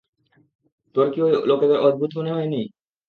[0.95, 2.61] তোর কী ঐ লোকেদের অদ্ভুত মনে হয়নি?